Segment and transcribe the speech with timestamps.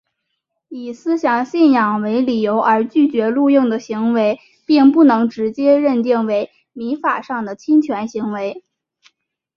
[0.69, 8.63] 以思想信仰为理由而拒绝录用的行为并不能直接认定为民法上的侵权行为。